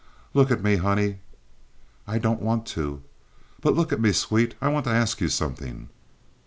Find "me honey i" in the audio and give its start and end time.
0.63-2.17